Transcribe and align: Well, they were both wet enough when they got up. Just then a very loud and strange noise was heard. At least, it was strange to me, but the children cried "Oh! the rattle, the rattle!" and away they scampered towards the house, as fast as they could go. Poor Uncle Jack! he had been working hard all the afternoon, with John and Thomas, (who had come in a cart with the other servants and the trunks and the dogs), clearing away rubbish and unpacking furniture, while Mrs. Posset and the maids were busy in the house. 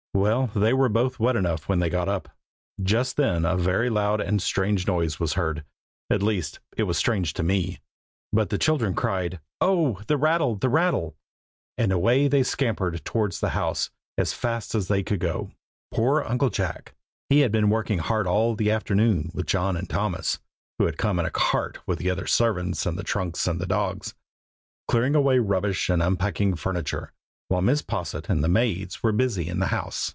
Well, 0.13 0.47
they 0.47 0.73
were 0.73 0.89
both 0.89 1.19
wet 1.19 1.37
enough 1.37 1.67
when 1.69 1.79
they 1.79 1.89
got 1.89 2.09
up. 2.09 2.27
Just 2.83 3.15
then 3.15 3.43
a 3.45 3.55
very 3.57 3.89
loud 3.89 4.19
and 4.19 4.41
strange 4.41 4.85
noise 4.85 5.19
was 5.21 5.33
heard. 5.33 5.63
At 6.11 6.21
least, 6.21 6.59
it 6.77 6.83
was 6.83 6.97
strange 6.97 7.31
to 7.35 7.43
me, 7.43 7.79
but 8.33 8.49
the 8.49 8.57
children 8.59 8.93
cried 8.93 9.39
"Oh! 9.61 10.01
the 10.07 10.17
rattle, 10.17 10.55
the 10.55 10.67
rattle!" 10.69 11.15
and 11.77 11.91
away 11.93 12.27
they 12.27 12.43
scampered 12.43 13.03
towards 13.05 13.39
the 13.39 13.51
house, 13.51 13.89
as 14.17 14.33
fast 14.33 14.75
as 14.75 14.89
they 14.89 15.01
could 15.01 15.21
go. 15.21 15.53
Poor 15.91 16.21
Uncle 16.23 16.49
Jack! 16.49 16.93
he 17.29 17.39
had 17.39 17.51
been 17.53 17.69
working 17.69 17.99
hard 17.99 18.27
all 18.27 18.53
the 18.53 18.69
afternoon, 18.69 19.31
with 19.33 19.47
John 19.47 19.75
and 19.77 19.89
Thomas, 19.89 20.39
(who 20.77 20.85
had 20.87 20.97
come 20.99 21.19
in 21.19 21.25
a 21.25 21.31
cart 21.31 21.79
with 21.87 21.99
the 21.99 22.09
other 22.11 22.27
servants 22.27 22.85
and 22.85 22.99
the 22.99 23.03
trunks 23.03 23.47
and 23.47 23.59
the 23.61 23.65
dogs), 23.65 24.13
clearing 24.89 25.15
away 25.15 25.39
rubbish 25.39 25.89
and 25.89 26.03
unpacking 26.03 26.57
furniture, 26.57 27.13
while 27.47 27.61
Mrs. 27.61 27.85
Posset 27.87 28.29
and 28.29 28.41
the 28.41 28.47
maids 28.47 29.03
were 29.03 29.11
busy 29.11 29.49
in 29.49 29.59
the 29.59 29.67
house. 29.67 30.09